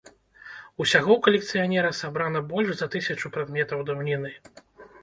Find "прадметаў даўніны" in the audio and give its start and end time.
3.39-4.35